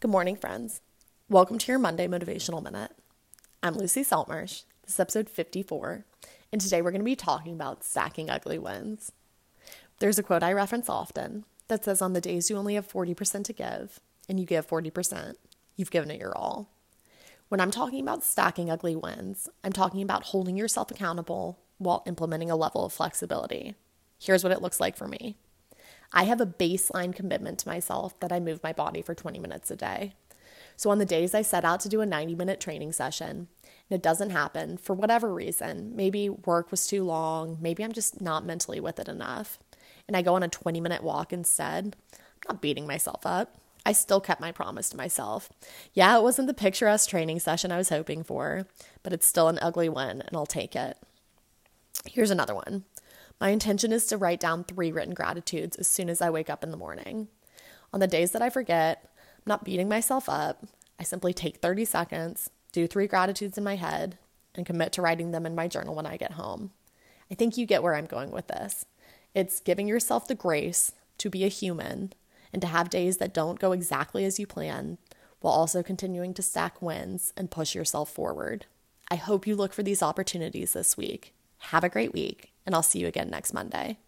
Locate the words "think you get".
67.34-67.82